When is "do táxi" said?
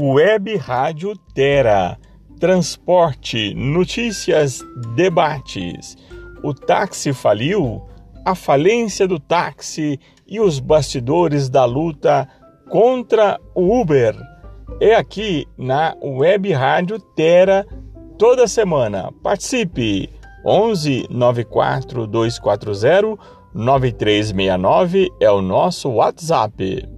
9.08-9.98